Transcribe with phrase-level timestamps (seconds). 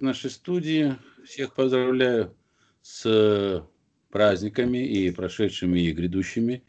[0.00, 0.96] нашей студии.
[1.24, 2.34] Всех поздравляю
[2.82, 3.62] с
[4.10, 6.62] праздниками и прошедшими, и грядущими.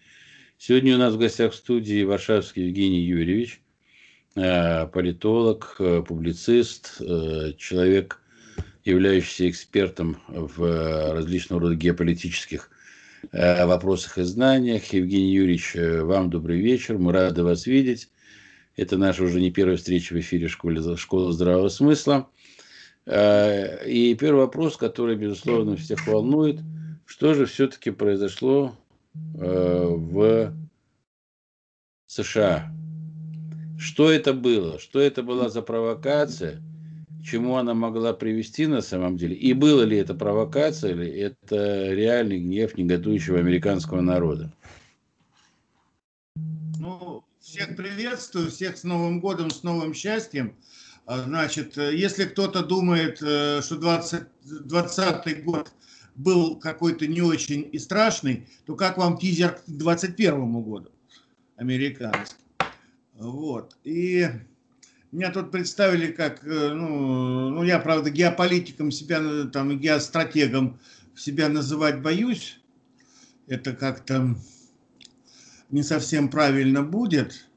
[0.58, 3.62] Сегодня у нас в гостях в студии Варшавский Евгений Юрьевич,
[4.36, 8.22] э, политолог, э, публицист, э, человек,
[8.86, 12.70] являющийся экспертом в различного рода геополитических
[13.32, 14.84] вопросах и знаниях.
[14.92, 18.10] Евгений Юрьевич, вам добрый вечер, мы рады вас видеть.
[18.76, 22.30] Это наша уже не первая встреча в эфире школы, школы здравого смысла.
[23.06, 26.62] Э, и первый вопрос, который, безусловно, всех волнует,
[27.06, 28.76] что же все-таки произошло
[29.36, 30.54] э, в
[32.08, 32.72] США?
[33.78, 34.80] Что это было?
[34.80, 36.62] Что это была за провокация?
[37.24, 39.36] Чему она могла привести на самом деле?
[39.36, 44.52] И было ли это провокация, или это реальный гнев негодующего американского народа?
[46.80, 50.56] Ну, всех приветствую, всех с Новым годом, с новым счастьем.
[51.06, 55.72] А, значит, если кто-то думает, э, что 2020 год
[56.16, 60.92] был какой-то не очень и страшный, то как вам тизер к 2021 году
[61.58, 62.36] американский?
[63.16, 63.76] Вот.
[63.84, 64.28] И
[65.12, 70.80] меня тут представили как, э, ну, ну я, правда, геополитиком себя, там, геостратегом
[71.16, 72.60] себя называть боюсь.
[73.48, 74.36] Это как-то
[75.70, 77.48] не совсем правильно будет.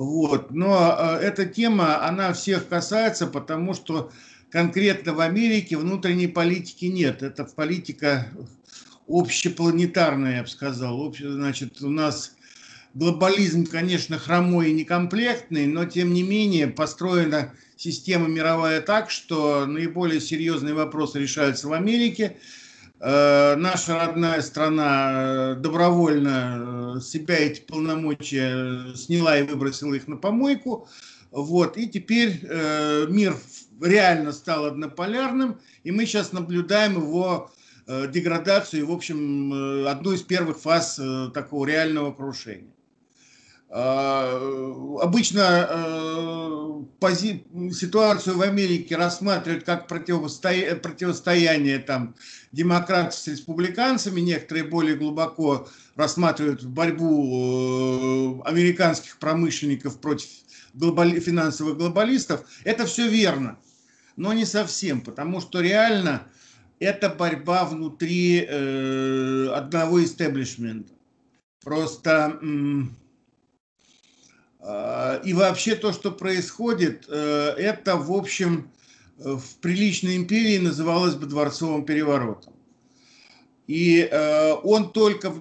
[0.00, 0.50] Вот.
[0.50, 4.10] Но э, эта тема, она всех касается, потому что
[4.48, 7.22] конкретно в Америке внутренней политики нет.
[7.22, 8.26] Это политика
[9.06, 10.98] общепланетарная, я бы сказал.
[11.02, 12.34] Обще, значит, у нас
[12.94, 20.22] глобализм, конечно, хромой и некомплектный, но тем не менее построена система мировая так, что наиболее
[20.22, 22.38] серьезные вопросы решаются в Америке–
[23.00, 30.86] наша родная страна э, добровольно э, себя эти полномочия сняла и выбросила их на помойку.
[31.30, 31.76] Вот.
[31.76, 32.40] И теперь
[33.08, 33.36] мир
[33.80, 37.52] реально стал однополярным, и мы сейчас наблюдаем его
[37.86, 41.00] деградацию, в общем, одну из первых фаз
[41.32, 42.72] такого реального крушения.
[43.72, 47.44] А, обычно э, пози...
[47.72, 50.74] ситуацию в Америке рассматривают как противостоя...
[50.74, 52.16] противостояние там,
[52.50, 60.28] демократов с республиканцами, некоторые более глубоко рассматривают борьбу э, американских промышленников против
[60.74, 61.20] глобали...
[61.20, 62.40] финансовых глобалистов.
[62.64, 63.56] Это все верно,
[64.16, 66.26] но не совсем, потому что реально
[66.80, 70.92] это борьба внутри э, одного истеблишмента.
[71.62, 72.40] Просто...
[72.42, 72.84] А,
[74.62, 78.70] и вообще то, что происходит, э, это, в общем,
[79.18, 82.52] э, в приличной империи называлось бы дворцовым переворотом.
[83.66, 85.32] И э, он только,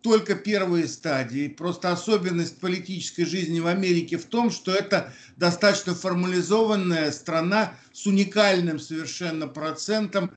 [0.00, 1.46] только первые стадии.
[1.46, 8.80] Просто особенность политической жизни в Америке в том, что это достаточно формализованная страна с уникальным
[8.80, 10.32] совершенно процентом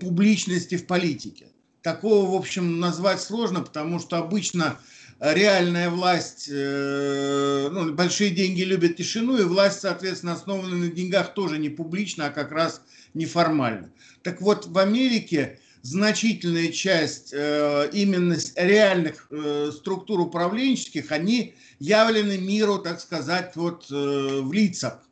[0.00, 1.48] публичности в политике.
[1.82, 4.78] Такого, в общем, назвать сложно, потому что обычно
[5.20, 11.58] реальная власть, э, ну, большие деньги любят тишину, и власть, соответственно, основана на деньгах тоже
[11.58, 12.82] не публично, а как раз
[13.14, 13.90] неформально.
[14.22, 22.78] Так вот, в Америке значительная часть э, именно реальных э, структур управленческих, они явлены миру,
[22.78, 25.02] так сказать, вот в лицах.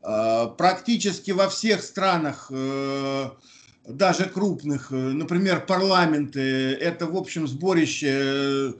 [0.00, 2.50] Практически во всех странах
[3.86, 8.72] даже крупных, например, парламенты, это, в общем, сборище Э,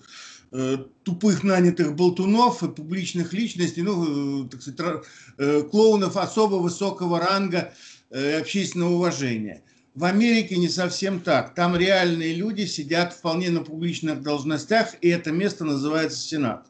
[1.03, 5.05] тупых нанятых болтунов и публичных личностей, ну, э, так сказать,
[5.39, 7.75] э, клоунов особо высокого ранга
[8.11, 9.65] общественного уважения.
[9.97, 11.55] В Америке не совсем так.
[11.57, 16.69] Там реальные люди сидят вполне на публичных должностях, и это место называется Сенат.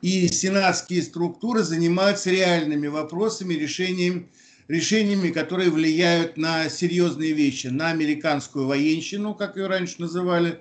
[0.00, 4.30] И сенатские структуры занимаются реальными вопросами, решением,
[4.68, 10.60] решениями, которые влияют на серьезные вещи, на американскую военщину, как ее раньше называли,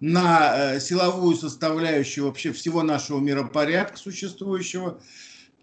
[0.00, 5.00] на э, силовую составляющую вообще всего нашего миропорядка существующего.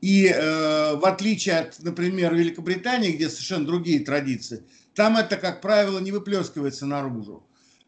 [0.02, 4.64] И э, в отличие от, например, Великобритании, где совершенно другие традиции,
[4.96, 7.44] там это, как правило, не выплескивается наружу.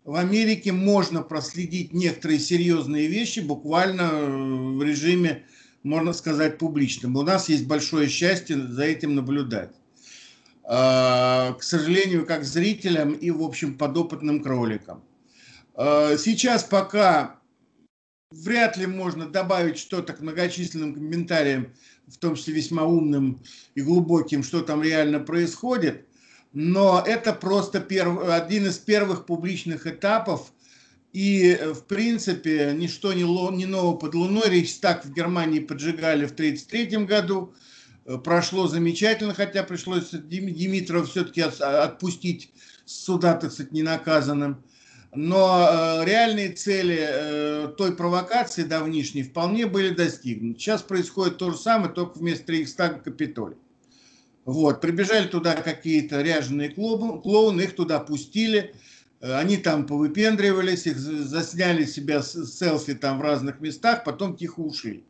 [0.05, 5.45] В Америке можно проследить некоторые серьезные вещи буквально э, в режиме,
[5.81, 7.15] можно сказать, публичном.
[7.15, 9.71] У нас есть большое счастье за этим наблюдать.
[10.63, 15.03] Э, к сожалению, как зрителям и, в общем, подопытным кроликам.
[15.77, 17.39] Э, сейчас пока
[18.31, 21.73] вряд ли можно добавить что-то к многочисленным комментариям,
[22.07, 23.41] в том числе весьма умным
[23.75, 26.05] и глубоким, что там реально происходит.
[26.53, 28.29] Но это просто перв...
[28.29, 30.53] один из первых публичных этапов.
[31.11, 33.51] И, в принципе, ничто не, ло...
[33.51, 34.49] не ново под луной.
[34.49, 37.53] Рейхстаг в Германии поджигали в 1933 году.
[38.23, 42.51] прошло замечательно, хотя пришлось Димитрова все-таки отпустить
[42.85, 44.63] суда, так сказать, ненаказанным.
[45.15, 50.59] Но э, реальные цели э, той провокации давнишней вполне были достигнуты.
[50.59, 53.57] Сейчас происходит то же самое, только вместо Рейхстага Капитолий.
[54.43, 58.75] Вот, прибежали туда какие-то ряженые клоуны, их туда пустили,
[59.21, 64.59] э, они там повыпендривались, их засняли себя с селфи там в разных местах, потом тихо
[64.59, 65.03] ушли.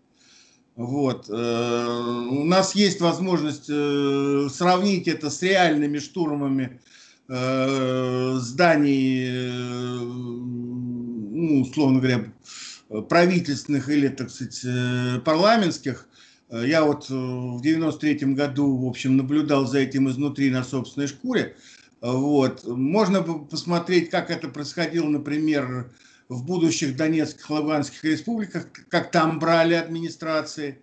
[0.75, 1.29] Вот.
[1.29, 6.81] У нас есть возможность сравнить это с реальными штурмами
[7.27, 9.29] зданий,
[9.99, 12.25] ну, условно говоря,
[13.09, 16.07] правительственных или, так сказать, парламентских.
[16.51, 21.55] Я вот в 93 году, в общем, наблюдал за этим изнутри на собственной шкуре.
[22.01, 22.63] Вот.
[22.65, 25.91] Можно посмотреть, как это происходило, например,
[26.29, 30.79] в будущих Донецких, Луганских республиках, как там брали администрации.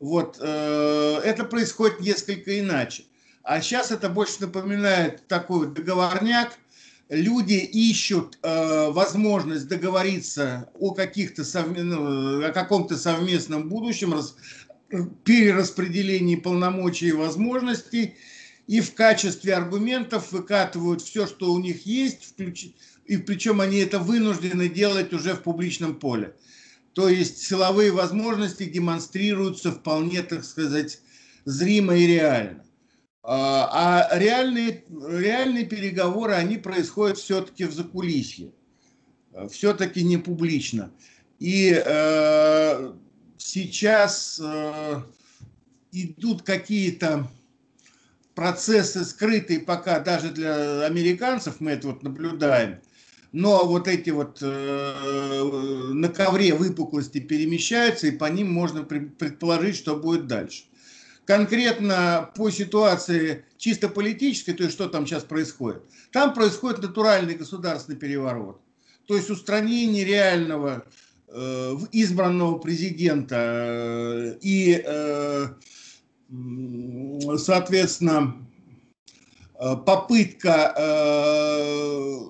[0.00, 3.04] Вот, э, это происходит несколько иначе.
[3.48, 6.58] А сейчас это больше напоминает такой договорняк.
[7.08, 11.82] Люди ищут э, возможность договориться о, каких-то совме...
[11.82, 14.36] Ну, о каком-то совместном будущем, рас...
[15.24, 18.16] перераспределении полномочий и возможностей,
[18.66, 22.66] и в качестве аргументов выкатывают все, что у них есть, включ
[23.06, 26.34] и причем они это вынуждены делать уже в публичном поле.
[26.92, 31.00] То есть силовые возможности демонстрируются вполне, так сказать,
[31.46, 32.67] зримо и реально.
[33.22, 38.52] А, а реальные, реальные переговоры, они происходят все-таки в закулисье,
[39.50, 40.90] все-таки не публично.
[41.38, 42.92] И э,
[43.36, 45.02] сейчас э,
[45.92, 47.28] идут какие-то
[48.34, 52.80] процессы скрытые пока даже для американцев, мы это вот наблюдаем,
[53.32, 59.96] но вот эти вот э, на ковре выпуклости перемещаются, и по ним можно предположить, что
[59.96, 60.64] будет дальше.
[61.28, 67.98] Конкретно по ситуации чисто политической, то есть что там сейчас происходит, там происходит натуральный государственный
[67.98, 68.62] переворот.
[69.06, 70.86] То есть устранение реального
[71.26, 75.48] э, избранного президента э, и, э,
[77.36, 78.48] соответственно,
[79.60, 82.20] э, попытка э,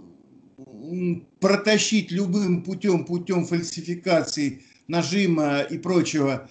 [1.38, 6.48] протащить любым путем, путем фальсификации, нажима и прочего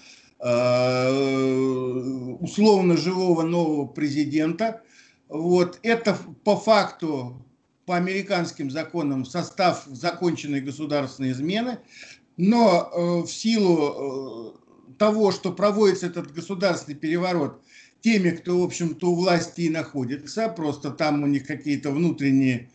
[2.39, 4.81] условно живого нового президента.
[5.30, 5.80] Вот.
[5.81, 7.44] Это по факту,
[7.86, 11.80] по американским законам, состав законченной государственной измены.
[12.38, 17.60] Но э, в силу э, того, что проводится этот государственный переворот
[18.01, 22.69] теми, кто, в общем-то, у власти и находится, просто там у них какие-то внутренние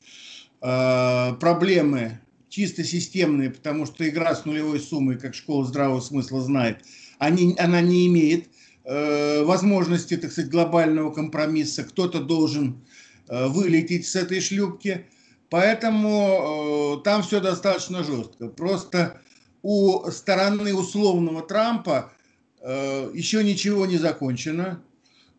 [0.63, 6.85] Э, проблемы чисто системные, потому что игра с нулевой суммой, как школа здравого смысла знает,
[7.23, 8.49] они, она не имеет
[8.85, 11.85] э, возможности, так сказать, глобального компромисса.
[11.85, 12.83] Кто-то должен
[13.29, 15.07] э, вылететь с этой шлюпки.
[15.49, 18.49] Поэтому э, там все достаточно жестко.
[18.49, 19.21] Просто
[19.63, 22.13] у стороны условного Трампа
[22.61, 24.83] э, еще ничего не закончено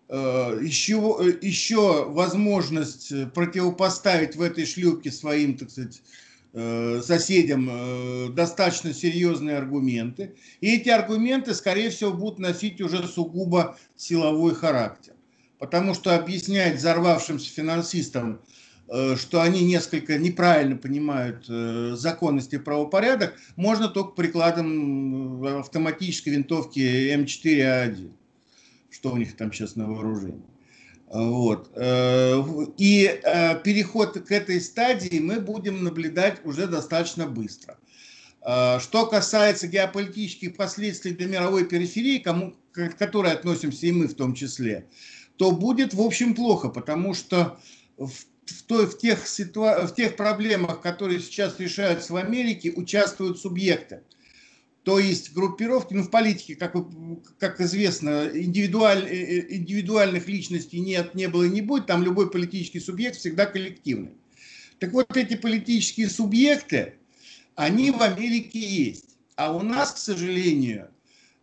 [0.10, 6.24] еще, э, еще возможность противопоставить в этой шлюпке своим, так сказать, э,
[7.02, 10.36] соседям э, достаточно серьезные аргументы.
[10.62, 15.14] И эти аргументы, скорее всего, будут носить уже сугубо силовой характер.
[15.60, 18.42] Потому что объяснять взорвавшимся финансистам,
[19.16, 21.46] что они несколько неправильно понимают
[21.98, 26.80] законность и правопорядок, можно только прикладом автоматической винтовки
[27.16, 28.12] М4А1
[28.94, 30.53] что у них там сейчас на вооружении.
[31.14, 31.70] Вот.
[31.76, 32.42] Э,
[32.78, 37.78] и э, переход к этой стадии мы будем наблюдать уже достаточно быстро.
[38.42, 44.34] Э, что касается геополитических последствий для мировой периферии, к которой относимся и мы в том
[44.34, 44.88] числе,
[45.38, 47.60] то будет в общем плохо, потому что
[47.98, 48.10] в,
[48.48, 54.02] в, той, в, тех, ситуа- в тех проблемах, которые сейчас решаются в Америке, участвуют субъекты.
[54.84, 56.76] То есть группировки, ну в политике, как,
[57.40, 62.30] как известно, индивидуаль, э, э, индивидуальных личностей нет, не было и не будет, там любой
[62.30, 64.12] политический субъект всегда коллективный.
[64.80, 66.96] Так вот эти политические субъекты,
[67.56, 69.16] они в Америке есть.
[69.38, 70.90] А у нас, к сожалению,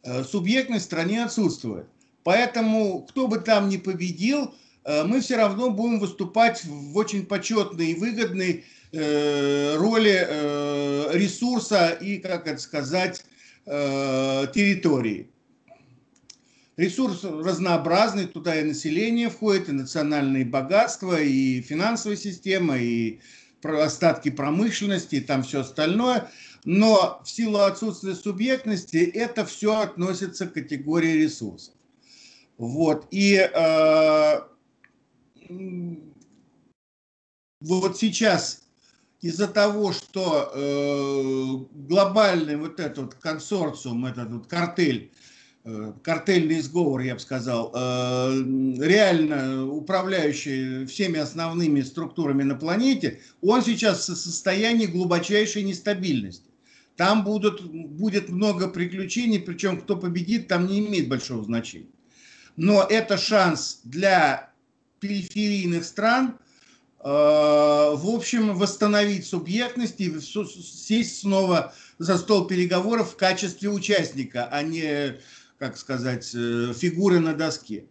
[0.02, 1.86] э, субъектность в стране отсутствует.
[2.24, 4.54] Поэтому, кто бы там ни победил,
[4.84, 10.26] мы все равно будем выступать в очень почетной и выгодной роли
[11.16, 13.24] ресурса и, как это сказать,
[13.66, 15.30] Э, территории.
[16.76, 23.20] Ресурс разнообразный, туда и население входит, и национальные богатства, и финансовая система, и
[23.62, 26.30] остатки промышленности, и там все остальное.
[26.64, 31.74] Но в силу отсутствия субъектности это все относится к категории ресурсов.
[32.56, 33.06] Вот.
[33.10, 34.40] И э,
[37.60, 38.62] вот сейчас
[39.20, 45.12] из-за того, что э, глобальный вот этот консорциум, этот вот картель,
[45.64, 48.42] э, картельный сговор, я бы сказал, э,
[48.78, 56.48] реально управляющий всеми основными структурами на планете, он сейчас в состоянии глубочайшей нестабильности.
[56.96, 61.88] Там будут, будет много приключений, причем кто победит, там не имеет большого значения.
[62.56, 64.50] Но это шанс для
[64.98, 66.38] периферийных стран–
[67.02, 75.18] в общем, восстановить субъектность и сесть снова за стол переговоров в качестве участника, а не,
[75.58, 77.84] как сказать, э, фигуры на доске.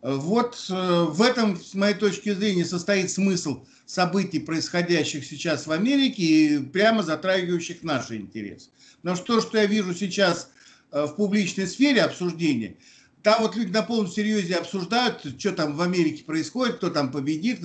[0.00, 6.22] Вот э, в этом, с моей точки зрения, состоит смысл событий, происходящих сейчас в Америке
[6.22, 8.70] и прямо затрагивающих наши интересы.
[9.02, 10.48] Потому что то, что я вижу сейчас
[10.90, 12.76] в публичной сфере обсуждения,
[13.22, 17.60] там вот люди на полном серьезе обсуждают, что там в Америке происходит, кто там победит,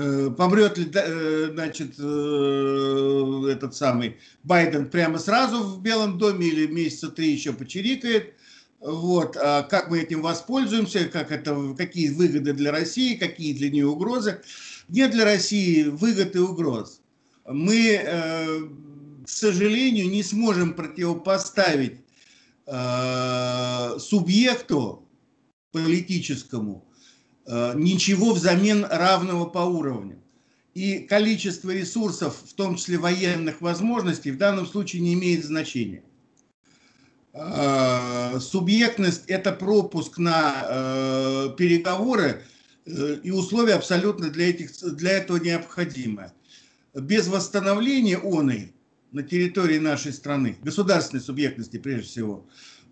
[0.00, 6.68] Э, помрет ли, э, значит, э, этот самый Байден прямо сразу в Белом доме или
[6.68, 8.34] месяца три еще почирикает.
[8.78, 13.88] Вот, а как мы этим воспользуемся, как это, какие выгоды для России, какие для нее
[13.88, 14.40] угрозы.
[14.88, 17.00] Нет для России выгод и угроз.
[17.44, 18.00] Мы,
[19.26, 22.02] к сожалению, не сможем противопоставить
[23.98, 25.08] субъекту
[25.72, 26.88] политическому
[27.50, 30.22] Э, ничего взамен равного по уровню.
[30.74, 36.04] И количество ресурсов, в том числе военных возможностей, в данном случае не имеет значения.
[37.32, 42.42] Э, субъектность– это пропуск на э, переговоры,
[43.22, 46.32] и условия абсолютно для, этих, для этого необходимы.
[46.94, 48.72] Без восстановления оной
[49.12, 52.46] на территории нашей страны, государственной субъектности прежде всего,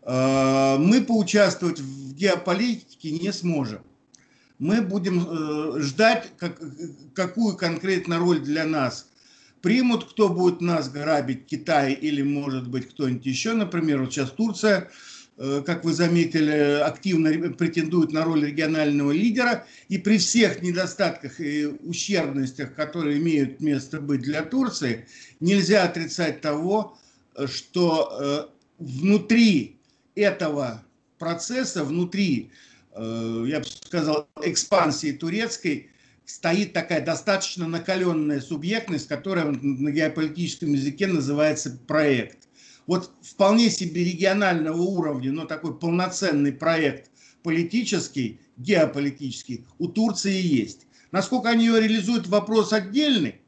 [0.05, 3.81] мы поучаствовать в геополитике не сможем
[4.59, 6.61] мы будем э, ждать, как,
[7.15, 9.09] какую конкретно роль для нас
[9.61, 13.53] примут, кто будет нас грабить, Китай или, может быть, кто-нибудь еще.
[13.53, 14.87] Например, вот сейчас Турция, э,
[15.37, 19.67] как вы заметили, активно претендует на роль регионального лидера.
[19.89, 25.07] И при всех недостатках и ущербностях, которые имеют место быть для Турции,
[25.41, 26.97] нельзя отрицать того,
[27.47, 29.77] что э, внутри
[30.15, 30.83] этого
[31.19, 32.51] процесса, внутри
[32.97, 35.91] Э, я бы сказал, экспансии турецкой
[36.25, 42.46] стоит такая достаточно накаленная субъектность, которая на геополитическом языке называется проект.
[42.87, 47.11] Вот вполне себе регионального уровня, но такой полноценный проект
[47.43, 50.87] политический, геополитический у Турции есть.
[51.13, 53.41] Насколько они ее реализуют, вопрос отдельный.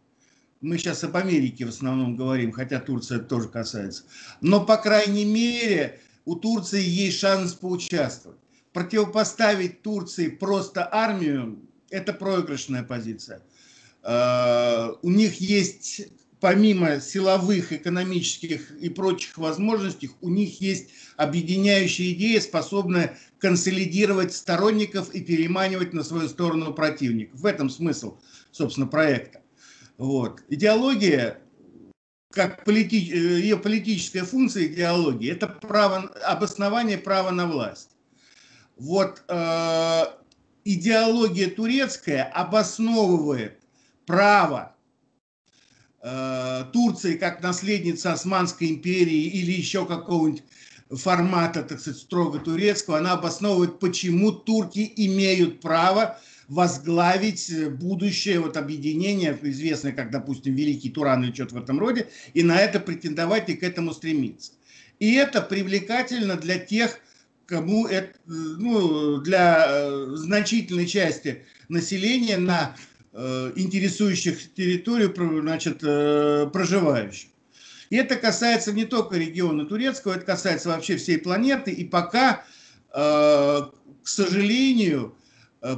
[0.61, 4.04] Мы сейчас об Америке в основном говорим, хотя Турция тоже касается.
[4.40, 8.38] Но, по крайней мере, у Турции есть шанс поучаствовать
[8.78, 11.59] противопоставить Турции просто армию–
[11.90, 13.42] это проигрышная позиция.
[14.04, 16.02] Э, у них есть,
[16.40, 25.21] помимо силовых, экономических и прочих возможностей, у них есть объединяющая идея, способная консолидировать сторонников и
[25.21, 27.40] переманивать на свою сторону противников.
[27.40, 28.18] В этом смысл,
[28.50, 29.42] собственно, проекта.
[29.97, 30.42] Вот.
[30.49, 31.38] Идеология
[32.33, 33.11] как полити...
[33.12, 37.90] Э, ее политическая функция идеологии– это право, обоснование права на власть
[38.78, 40.04] вот э,
[40.64, 43.61] идеология турецкая обосновывает
[44.07, 44.76] право
[46.00, 50.45] Турции как наследница Османской империи или еще какого-нибудь
[50.90, 59.38] формата, так сказать, строго турецкого, она обосновывает, почему турки имеют право возглавить будущее вот объединение,
[59.43, 63.55] известное как, допустим, Великий Туран или что-то в этом роде, и на это претендовать и
[63.55, 64.52] к этому стремиться.
[64.99, 67.00] И это привлекательно для тех
[67.49, 77.30] кому это, ну, для э, значительной части населения на э, интересующих территорию значит, э, проживающих.
[77.90, 81.70] И это касается не только региона турецкого, это касается вообще всей планеты.
[81.70, 82.44] И пока,
[82.92, 83.70] к
[84.04, 85.16] сожалению,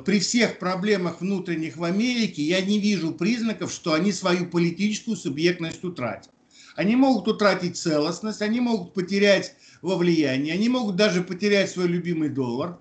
[0.05, 5.85] при всех проблемах внутренних в Америке я не вижу признаков, что они свою политическую субъектность
[5.85, 6.31] утратят.
[6.75, 12.29] Они могут утратить целостность, они могут потерять во влиянии, они могут даже потерять свой любимый
[12.29, 12.79] доллар,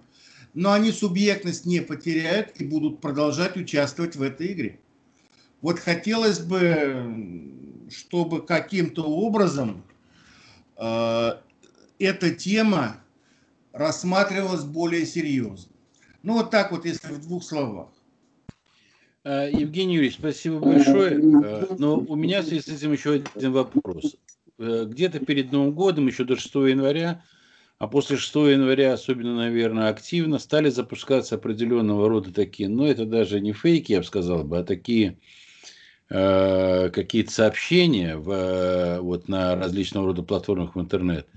[0.59, 4.77] но они субъектность не потеряют и будут продолжать участвовать в этой игре.
[5.61, 9.85] Вот хотелось бы, чтобы каким-то образом
[10.75, 11.29] э,
[11.97, 12.97] эта тема
[13.71, 15.71] рассматривалась более серьезно.
[16.23, 17.87] Ну вот так вот, если в двух словах.
[19.23, 21.21] Э, Евгений Юрьевич, спасибо большое.
[21.41, 24.17] Э, но у меня в связи с этим еще один вопрос.
[24.57, 27.23] Э, где-то перед Новым годом, еще до 6 января,
[27.79, 33.39] а после 6 января особенно, наверное, активно стали запускаться определенного рода такие, ну, это даже
[33.39, 35.17] не фейки, я бы сказал бы, а такие
[36.09, 41.27] э, какие-то сообщения в, вот на различного рода платформах в интернет,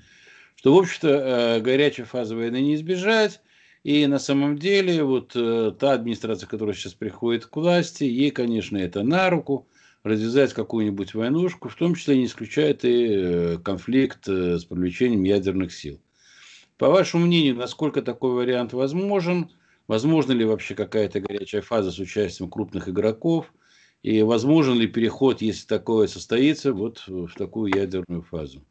[0.56, 3.40] что, в общем-то, э, горячей фазы войны не избежать,
[3.84, 8.76] и на самом деле вот э, та администрация, которая сейчас приходит к власти, ей, конечно,
[8.76, 9.68] это на руку,
[10.02, 15.72] развязать какую-нибудь войнушку, в том числе не исключает и э, конфликт э, с привлечением ядерных
[15.72, 16.00] сил.
[16.82, 19.52] По вашему мнению, насколько такой вариант возможен?
[19.86, 23.54] Возможно ли вообще какая-то горячая фаза с участием крупных игроков?
[24.02, 28.64] И возможен ли переход, если такое состоится, вот в такую ядерную фазу?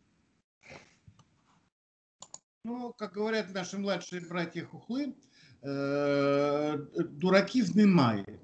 [2.65, 5.15] Ну, как говорят наши младшие братья Хухлы,
[5.61, 6.77] э,
[7.11, 8.41] дураки в Мемае.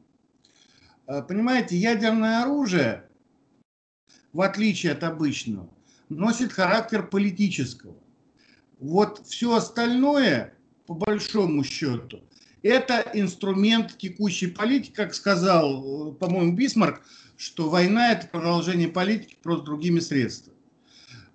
[1.07, 3.09] Э, понимаете, ядерное оружие,
[4.31, 5.69] в отличие от обычного,
[6.07, 7.97] носит характер политического.
[8.79, 10.53] Вот все остальное,
[10.85, 12.21] по большому счету,
[12.61, 17.01] это инструмент текущей политики, как сказал, э, по-моему, Бисмарк,
[17.37, 20.57] что война– это продолжение политики просто другими средствами.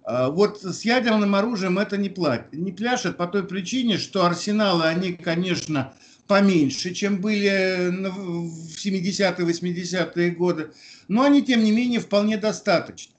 [0.04, 4.84] А вот с ядерным оружием это не, платит, не пляшет по той причине, что арсеналы,
[4.84, 5.94] они, конечно,
[6.26, 10.72] поменьше, чем были в 70-е, 80-е годы,
[11.08, 13.14] но они, тем не менее, вполне достаточны.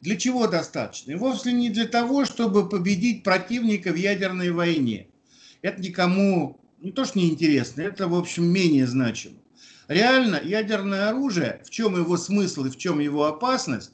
[0.00, 1.16] Для чего достаточно?
[1.16, 5.08] Вовсе не для того, чтобы победить противника в ядерной войне.
[5.62, 9.36] Это никому не то, что не интересно, это, в общем, менее значимо.
[9.88, 13.92] Реально, ядерное оружие, в чем его смысл и в чем его опасность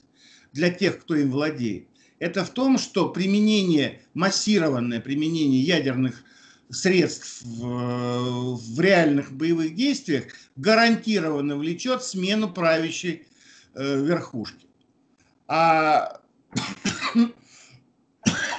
[0.53, 6.23] для тех, кто им владеет, это в том, что применение, массированное применение ядерных
[6.71, 10.25] средств в, в реальных боевых действиях
[10.57, 13.27] гарантированно влечет смену правящей
[13.75, 14.66] э, верхушки.
[15.49, 16.21] А,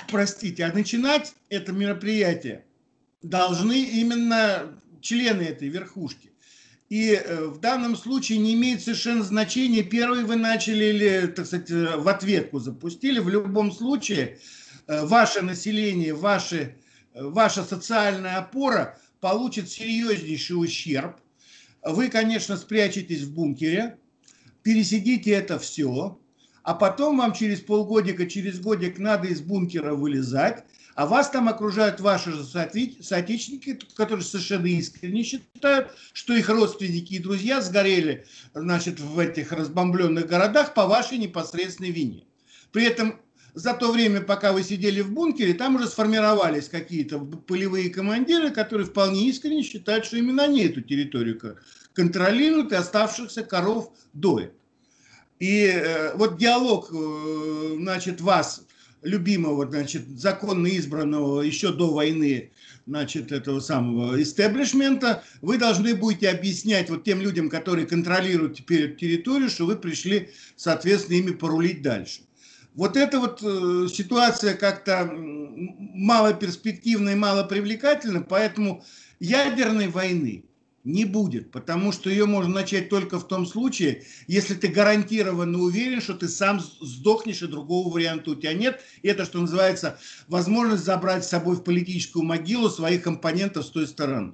[0.10, 2.66] простите, а начинать это мероприятие
[3.22, 6.32] должны именно члены этой верхушки.
[6.90, 11.70] И э, в данном случае не имеет совершенно значения, первый вы начали или, так сказать,
[11.70, 13.20] э, в ответку запустили.
[13.20, 14.40] В любом случае,
[14.88, 16.78] э, ваше население, ваши,
[17.14, 21.18] ваша социальная опора получит серьезнейший ущерб.
[21.84, 23.98] Вы, конечно, спрячетесь в бункере,
[24.64, 26.18] пересидите это все,
[26.68, 32.02] а потом вам через полгодика, через годик надо из бункера вылезать, а вас там окружают
[32.02, 39.18] ваши же соотечественники, которые совершенно искренне считают, что их родственники и друзья сгорели значит, в
[39.18, 42.26] этих разбомбленных городах по вашей непосредственной вине.
[42.74, 43.22] При этом
[43.54, 48.88] за то время, пока вы сидели в бункере, там уже сформировались какие-то полевые командиры, которые
[48.88, 51.40] вполне искренне считают, что именно они эту территорию
[51.94, 54.52] контролируют и оставшихся коров доят.
[55.40, 58.66] И э, вот диалог, э, значит, вас,
[59.04, 62.52] любимого, значит, законно избранного еще до войны,
[62.88, 69.50] значит, этого самого истеблишмента, вы должны будете объяснять вот тем людям, которые контролируют теперь территорию,
[69.50, 72.22] что вы пришли, соответственно, ими порулить дальше.
[72.74, 78.84] Вот эта вот э, ситуация как-то мало перспективна и мало привлекательна, поэтому
[79.20, 80.46] ядерной войны
[80.84, 86.02] не будет, потому что ее можно начать только в том случае, если ты гарантированно уверен,
[86.02, 88.82] что ты сам сдохнешь, и другого варианта у тебя нет.
[89.02, 93.88] И это, что называется, возможность забрать с собой в политическую могилу своих компонентов с той
[93.88, 94.34] стороны.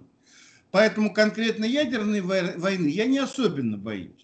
[0.71, 4.22] Поэтому конкретно ядерной войны я не особенно боюсь.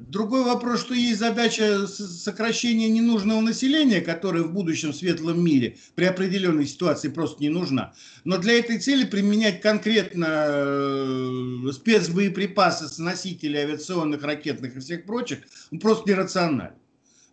[0.00, 6.66] Другой вопрос, что есть задача сокращения ненужного населения, которое в будущем светлом мире при определенной
[6.66, 7.94] ситуации просто не нужна.
[8.24, 15.38] Но для этой цели применять конкретно э, спецбоеприпасы с носителей авиационных, ракетных и всех прочих
[15.70, 16.74] ну, просто нерационально.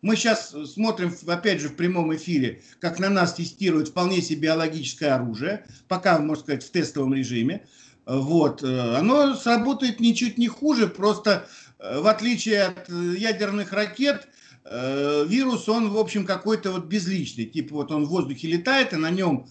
[0.03, 5.15] Мы сейчас смотрим, опять же, в прямом эфире, как на нас тестируют вполне себе биологическое
[5.15, 7.65] оружие, пока, можно сказать, в тестовом режиме.
[8.05, 8.63] Вот.
[8.63, 11.47] Э, оно сработает ничуть не хуже, просто
[11.81, 14.27] в отличие от э, ядерных ракет,
[14.65, 17.45] э, вирус, он, в общем, какой-то вот безличный.
[17.45, 19.47] Типа вот он в воздухе летает, и на нем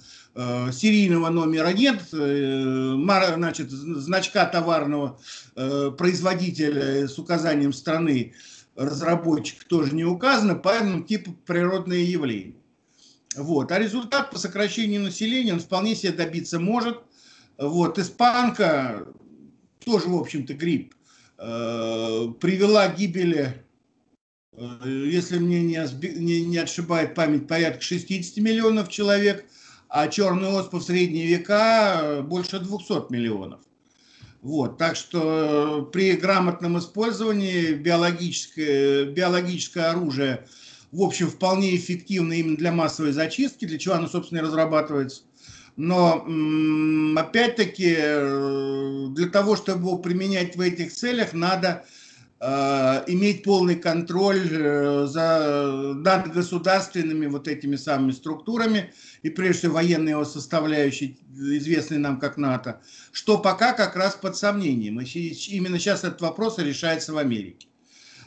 [0.73, 5.19] серийного номера нет, значит, значка товарного
[5.57, 8.35] производителя с указанием страны
[8.77, 12.55] разработчик тоже не указано, поэтому типа природное явление.
[13.35, 13.73] Вот.
[13.73, 17.01] А результат по сокращению населения он вполне себе добиться может.
[17.59, 17.99] Вот.
[17.99, 19.09] Испанка
[19.85, 21.00] тоже, в общем-то, грипп Э,
[21.40, 23.64] привела к гибели,
[24.53, 29.46] э, если мне не, не отшибает память, порядка 60 миллионов человек,
[29.88, 33.61] а черный оспа в средние века э, больше 200 миллионов.
[34.42, 40.46] Вот, так что при грамотном использовании биологическое, биологическое оружие,
[40.92, 45.22] в общем, вполне эффективно именно для массовой зачистки, для чего оно, собственно, и разрабатывается–
[45.81, 46.27] Но
[47.16, 51.85] опять-таки э, для того, чтобы его применять в этих целях, надо
[52.43, 59.75] Э, иметь полный контроль э, за, над государственными вот этими самыми структурами, и прежде всего
[59.75, 62.81] военные его составляющие, известные нам как НАТО,
[63.12, 65.01] что пока как раз под сомнением.
[65.01, 65.05] И
[65.49, 67.69] именно сейчас этот вопрос решается в Америке.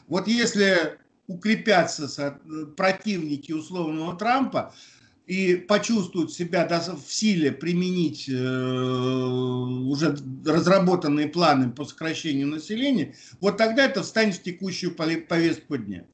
[0.06, 2.38] Вот если укрепятся
[2.76, 4.72] противники условного Трампа,
[5.26, 13.56] и почувствуют себя даже в силе применить э, уже разработанные планы по сокращению населения, вот
[13.56, 16.04] тогда это встанет в текущую повестку дня.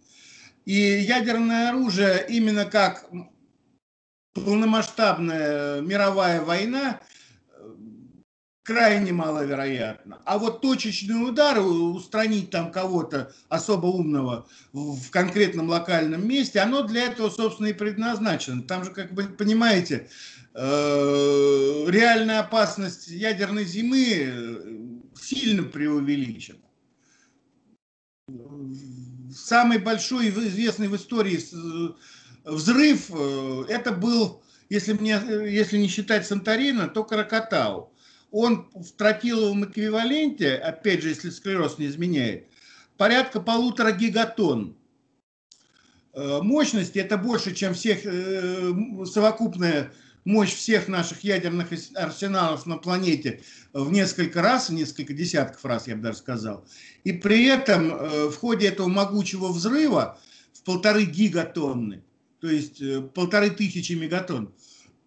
[0.64, 3.10] И ядерное оружие именно как
[4.34, 7.00] полномасштабная мировая война
[8.70, 10.20] крайне маловероятно.
[10.24, 17.06] А вот точечные удары, устранить там кого-то особо умного в конкретном локальном месте, оно для
[17.06, 18.62] этого, собственно, и предназначено.
[18.62, 20.08] Там же, как вы понимаете,
[20.54, 26.60] э, реальная опасность ядерной зимы э, сильно преувеличена.
[29.34, 33.10] Самый большой известный в истории э, взрыв,
[33.68, 37.90] это был, если, мне, если не считать Санторина, то Кракатау
[38.30, 42.46] он в тротиловом эквиваленте, опять же, если склероз не изменяет,
[42.96, 44.76] порядка полутора гигатон.
[46.12, 48.72] Э, мощности это больше, чем всех, э,
[49.06, 49.92] совокупная
[50.24, 55.96] мощь всех наших ядерных арсеналов на планете в несколько раз, в несколько десятков раз, я
[55.96, 56.66] бы даже сказал.
[57.04, 60.18] И при этом э, в ходе этого могучего взрыва
[60.52, 62.02] в полторы гигатонны,
[62.40, 62.82] то есть
[63.14, 64.52] полторы тысячи мегатонн,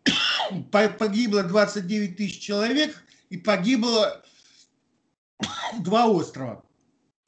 [0.72, 3.03] погибло 29 тысяч человек,
[3.34, 4.24] и погибло
[5.80, 6.63] два острова.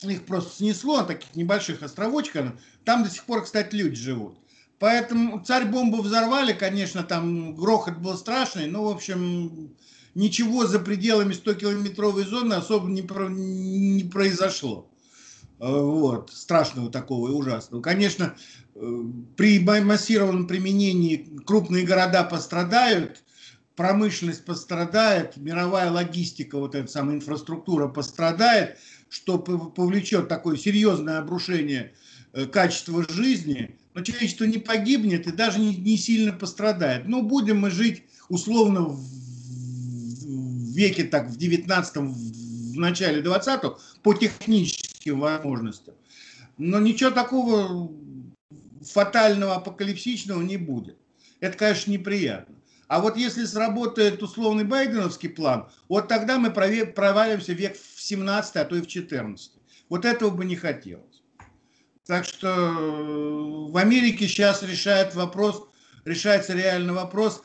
[0.04, 2.52] Их просто снесло, таких небольших островочков.
[2.84, 4.38] Там до сих пор, кстати, люди живут.
[4.78, 9.76] Поэтому царь-бомбу взорвали, конечно, там грохот был страшный, но, в общем,
[10.14, 14.88] ничего за пределами 100-километровой зоны особо не, про, не произошло.
[15.58, 17.82] Вот, страшного такого и ужасного.
[17.82, 18.36] Конечно,
[18.76, 19.04] э,
[19.38, 23.24] при массированном применении крупные города пострадают,
[23.76, 28.78] промышленность пострадает, мировая логистика, вот эта самая инфраструктура пострадает,
[29.10, 31.94] что повлечет такое серьезное обрушение
[32.34, 37.08] э, качества жизни, но человечество не погибнет и даже не, сильно пострадает.
[37.08, 39.00] Ну, будем мы жить условно в
[40.76, 45.96] веке, так, в 19-м, в начале 20-го, по техническим возможностям.
[46.58, 47.92] Но ничего такого
[48.82, 50.98] фатального, апокалипсичного не будет.
[51.40, 52.55] Это, конечно, неприятно.
[52.88, 58.66] А вот если сработает условный байденовский план, вот тогда мы провалимся век в 17, а
[58.66, 59.52] то и в 14.
[59.90, 61.24] Вот этого бы не хотелось.
[62.06, 65.68] Так что э, в Америке сейчас решает вопрос,
[66.06, 67.42] решается реальный вопрос,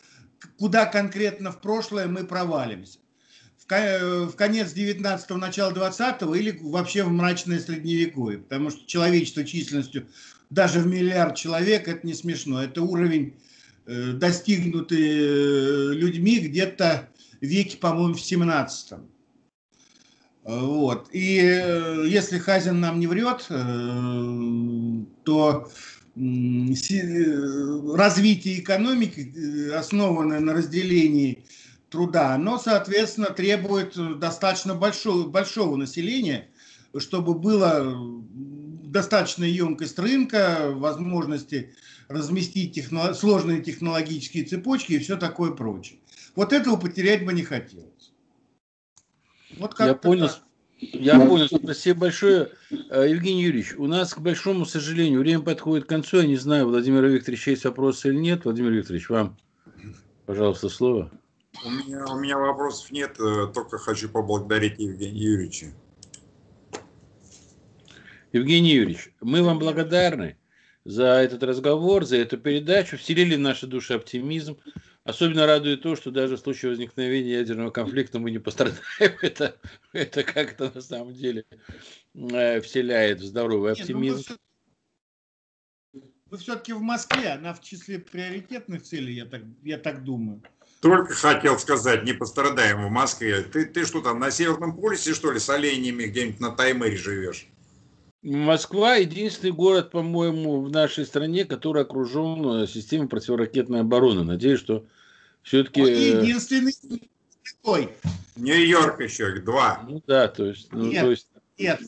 [0.58, 2.98] куда конкретно в прошлое мы провалимся.
[3.56, 8.40] В э, конец 19-го, начало 20-го или вообще в мрачное средневековье.
[8.40, 10.06] Потому что человечество численностью
[10.50, 12.62] даже в миллиард человек это не смешно.
[12.62, 13.34] Это уровень
[14.14, 17.08] достигнуты э, людьми где-то
[17.40, 18.98] веке, по-моему, в 17
[20.44, 21.08] вот.
[21.12, 23.46] И э, если Хазин нам не врет,
[25.24, 25.70] то
[27.94, 31.44] развитие экономики, основанное на разделении
[31.88, 36.48] труда, оно, соответственно, требует достаточно большого, большого населения,
[36.96, 37.94] чтобы было
[38.90, 41.74] достаточная емкость рынка, возможности
[42.10, 46.00] разместить техно, сложные технологические цепочки и все такое прочее.
[46.34, 48.12] Вот этого потерять бы не хотелось.
[49.56, 50.28] Вот Я понял.
[50.28, 50.42] Так.
[50.80, 51.46] Я понял.
[51.46, 52.50] Спасибо большое.
[52.90, 56.18] Э, Евгений Юрьевич, у нас, к большому сожалению, время подходит к концу.
[56.18, 58.44] Я не знаю, Владимир Викторович есть вопросы или нет.
[58.44, 59.36] Владимир Викторович, вам,
[60.26, 61.12] пожалуйста, слово.
[61.64, 65.66] У меня, у меня вопросов нет, э, только хочу поблагодарить Евгения Юрьевича.
[68.32, 70.39] Евгений Юрьевич, мы вам благодарны
[70.84, 74.58] за этот разговор, за эту передачу, вселили в наши души оптимизм.
[75.04, 78.78] Особенно радует то, что даже в случае возникновения ядерного конфликта мы не пострадаем.
[79.22, 79.56] Это,
[79.92, 81.44] это как-то на самом деле
[82.14, 84.36] э, вселяет здоровый ну оптимизм.
[86.26, 90.42] вы все-таки в Москве, она в числе приоритетных целей, я так, я так думаю.
[90.80, 93.42] Только хотел сказать, не пострадаем в Москве.
[93.42, 97.48] Ты, ты что там, на Северном полюсе, что ли, с оленями где-нибудь на Таймыре живешь?
[98.22, 104.24] Москва единственный город, по-моему, в нашей стране, который окружен э, системой противоракетной обороны.
[104.24, 104.84] Надеюсь, что
[105.42, 105.80] все-таки...
[105.80, 106.74] Э, единственный
[107.42, 107.88] такой.
[108.36, 109.86] Нью-Йорк еще, их два.
[109.88, 110.70] Ну да, то есть...
[110.70, 111.28] Ну, нет, то есть...
[111.58, 111.80] нет.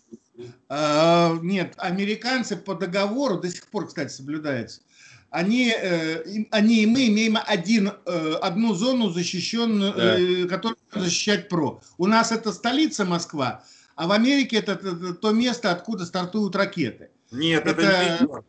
[0.70, 4.80] А, нет, американцы по договору, до сих пор, кстати, соблюдается,
[5.28, 10.48] они, э, они и мы имеем один, одну зону защищенную, да.
[10.48, 11.82] которую защищать ПРО.
[11.98, 13.62] У нас это столица Москва,
[14.02, 17.10] а в Америке это, это то место, откуда стартуют ракеты.
[17.30, 18.44] Нет, это, это Нью-Йорк.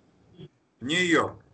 [0.82, 1.46] Нью-Йорк.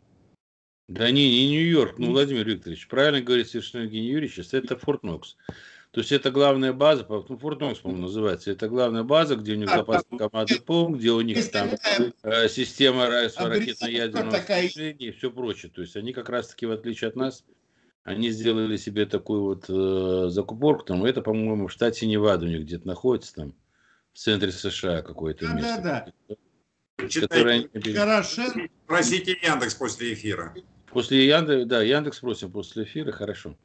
[0.88, 5.36] Да не, не Нью-Йорк, ну, Владимир Викторович, правильно говорит совершенно Евгений Юрьевич, это Форт Нокс.
[5.92, 8.52] То есть это главная база, ну, Форт Нокс, по-моему, называется.
[8.52, 11.68] Это главная база, где у них запасный командный пункт, где у них там
[12.24, 15.74] э, система ракетно-ядерного осуществления и все прочее.
[15.76, 17.44] То есть они как раз-таки, в отличие от нас,
[18.04, 20.86] они сделали себе такую вот э, закупорку.
[20.86, 23.54] Там, это, по-моему, в штате Невада у них где-то находится там,
[24.20, 25.82] в центре США какое-то да, место.
[25.82, 26.06] Да,
[26.98, 27.08] да.
[27.08, 28.42] Читайте, Хорошо.
[28.84, 30.54] Спросите Яндекс после эфира.
[30.88, 33.56] После Яндекс, да, Яндекс спросим после эфира, хорошо.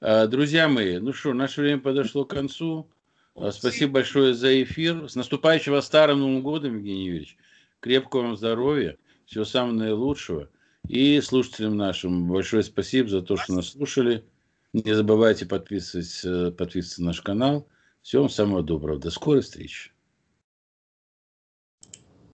[0.00, 2.90] А, друзья мои, ну что, наше время подошло к концу.
[3.36, 5.08] А, спасибо большое за эфир.
[5.08, 7.36] С наступающего Старым Новым Годом, Евгений Юрьевич.
[7.78, 10.48] Крепкого вам здоровья, всего самого наилучшего.
[10.88, 14.24] И слушателям нашим большое спасибо за то, что нас слушали.
[14.72, 17.68] Не забывайте подписывать, э, подписываться на наш канал.
[18.02, 18.98] Всего вам самого доброго.
[18.98, 19.91] До скорой встречи.